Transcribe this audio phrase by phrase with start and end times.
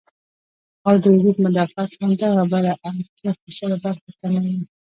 [0.87, 4.57] او د وجود مدافعت هم دغه بره اتيا فيصده برخه کموي